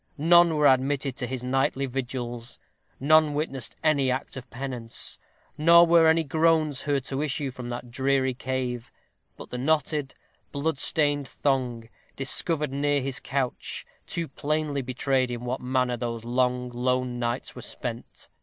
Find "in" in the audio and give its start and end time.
15.29-15.45